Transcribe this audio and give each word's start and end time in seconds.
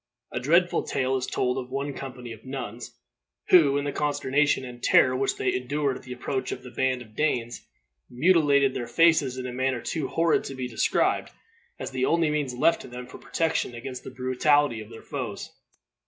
A 0.31 0.39
dreadful 0.39 0.81
tale 0.81 1.15
is 1.15 1.27
told 1.27 1.59
of 1.59 1.69
one 1.69 1.93
company 1.93 2.31
of 2.33 2.43
nuns, 2.43 2.97
who, 3.49 3.77
in 3.77 3.85
the 3.85 3.91
consternation 3.91 4.65
and 4.65 4.81
terror 4.81 5.15
which 5.15 5.35
they 5.37 5.53
endured 5.53 5.95
at 5.95 6.01
the 6.01 6.11
approach 6.13 6.51
of 6.51 6.65
a 6.65 6.71
band 6.71 7.03
of 7.03 7.15
Danes, 7.15 7.61
mutilated 8.09 8.73
their 8.73 8.87
faces 8.87 9.37
in 9.37 9.45
a 9.45 9.53
manner 9.53 9.79
too 9.79 10.07
horrid 10.07 10.43
to 10.45 10.55
be 10.55 10.67
described, 10.67 11.29
as 11.77 11.91
the 11.91 12.05
only 12.05 12.31
means 12.31 12.55
left 12.55 12.81
to 12.81 12.87
them 12.87 13.05
for 13.05 13.19
protection 13.19 13.75
against 13.75 14.03
the 14.03 14.09
brutality 14.09 14.81
of 14.81 14.89
their 14.89 15.03
foes. 15.03 15.51